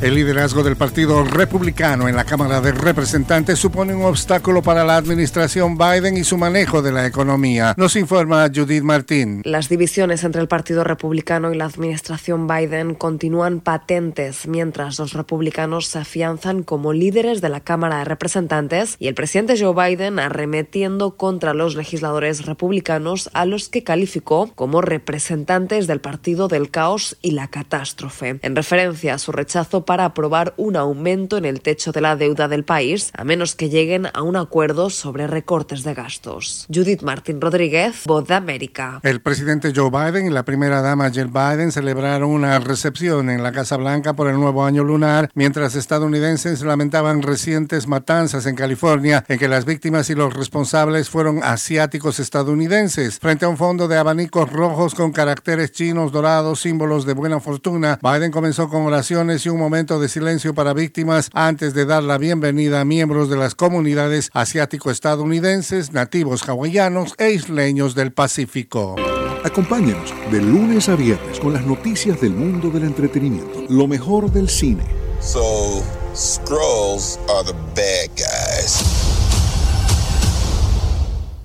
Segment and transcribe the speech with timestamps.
[0.00, 4.96] El liderazgo del Partido Republicano en la Cámara de Representantes supone un obstáculo para la
[4.96, 7.74] administración Biden y su manejo de la economía.
[7.76, 9.42] Nos informa Judith Martín.
[9.44, 15.88] Las divisiones entre el Partido Republicano y la administración Biden continúan patentes mientras los republicanos
[15.88, 21.18] se afianzan como líderes de la Cámara de Representantes y el presidente Joe Biden arremetiendo
[21.18, 27.32] contra los legisladores republicanos a los que calificó como representantes del Partido del Caos y
[27.32, 32.00] la Catástrofe, en referencia a su rechazo para aprobar un aumento en el techo de
[32.00, 36.64] la deuda del país, a menos que lleguen a un acuerdo sobre recortes de gastos.
[36.72, 39.00] Judith Martín Rodríguez, Voz de América.
[39.02, 43.50] El presidente Joe Biden y la primera dama Jill Biden celebraron una recepción en la
[43.50, 49.40] Casa Blanca por el nuevo año lunar, mientras estadounidenses lamentaban recientes matanzas en California en
[49.40, 53.18] que las víctimas y los responsables fueron asiáticos estadounidenses.
[53.18, 57.98] Frente a un fondo de abanicos rojos con caracteres chinos dorados, símbolos de buena fortuna,
[58.00, 62.18] Biden comenzó con oraciones y un momento de silencio para víctimas antes de dar la
[62.18, 68.96] bienvenida a miembros de las comunidades asiático-estadounidenses, nativos hawaianos e isleños del Pacífico.
[69.42, 74.50] Acompáñenos de lunes a viernes con las noticias del mundo del entretenimiento, lo mejor del
[74.50, 74.84] cine.
[75.18, 75.82] So,
[76.14, 79.09] Scrolls are the bad guys.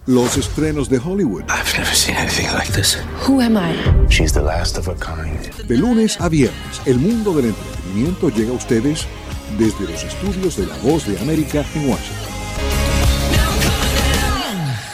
[0.07, 1.45] Los estrenos de Hollywood.
[1.49, 2.95] I've never seen anything like this.
[3.27, 3.73] Who am I?
[4.07, 5.51] She's the last of a kind.
[5.67, 9.07] De lunes a viernes, el mundo del entretenimiento llega a ustedes
[9.57, 12.34] desde los estudios de La Voz de América en Washington.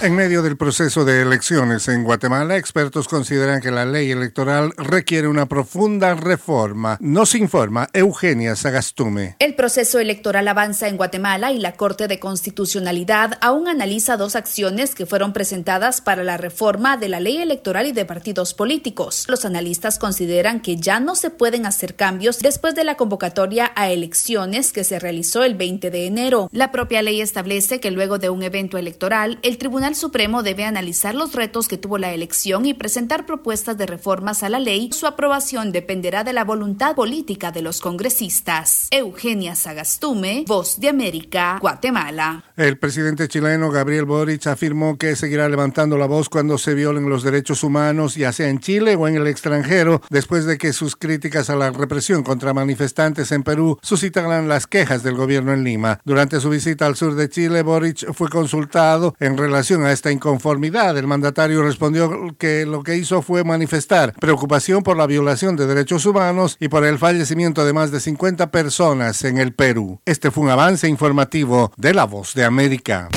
[0.01, 5.27] En medio del proceso de elecciones en Guatemala, expertos consideran que la ley electoral requiere
[5.27, 6.97] una profunda reforma.
[6.99, 9.35] Nos informa Eugenia Sagastume.
[9.37, 14.95] El proceso electoral avanza en Guatemala y la Corte de Constitucionalidad aún analiza dos acciones
[14.95, 19.25] que fueron presentadas para la reforma de la ley electoral y de partidos políticos.
[19.27, 23.91] Los analistas consideran que ya no se pueden hacer cambios después de la convocatoria a
[23.91, 26.49] elecciones que se realizó el 20 de enero.
[26.51, 31.15] La propia ley establece que luego de un evento electoral, el Tribunal Supremo debe analizar
[31.15, 34.89] los retos que tuvo la elección y presentar propuestas de reformas a la ley.
[34.91, 38.87] Su aprobación dependerá de la voluntad política de los congresistas.
[38.91, 42.43] Eugenia Sagastume, Voz de América, Guatemala.
[42.61, 47.23] El presidente chileno Gabriel Boric afirmó que seguirá levantando la voz cuando se violen los
[47.23, 51.49] derechos humanos, ya sea en Chile o en el extranjero, después de que sus críticas
[51.49, 56.01] a la represión contra manifestantes en Perú suscitaran las quejas del gobierno en Lima.
[56.05, 60.95] Durante su visita al sur de Chile, Boric fue consultado en relación a esta inconformidad.
[60.95, 66.05] El mandatario respondió que lo que hizo fue manifestar preocupación por la violación de derechos
[66.05, 69.99] humanos y por el fallecimiento de más de 50 personas en el Perú.
[70.05, 73.07] Este fue un avance informativo de La Voz de América.